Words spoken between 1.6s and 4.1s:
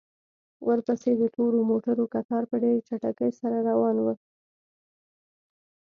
موټرو کتار په ډېرې چټکۍ سره روان و.